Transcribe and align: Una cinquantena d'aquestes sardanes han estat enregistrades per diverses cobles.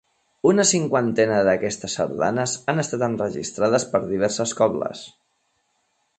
Una 0.51 0.63
cinquantena 0.69 1.35
d'aquestes 1.47 1.97
sardanes 1.99 2.57
han 2.73 2.85
estat 2.85 3.05
enregistrades 3.09 3.87
per 3.93 4.03
diverses 4.09 4.57
cobles. 4.63 5.07